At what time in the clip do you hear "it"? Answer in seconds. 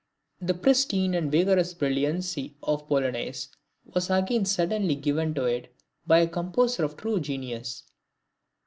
5.45-5.75